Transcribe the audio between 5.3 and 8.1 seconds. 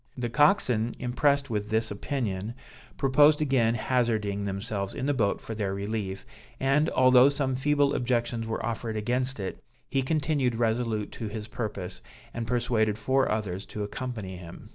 for their relief, and, although some feeble